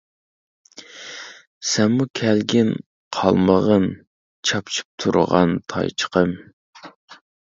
سەنمۇ 1.71 2.07
كەلگىن 2.19 2.71
قالمىغىن، 3.17 3.85
چاپچىپ 4.51 4.89
تۇرغان 5.05 5.53
تايچىقىم. 5.75 6.33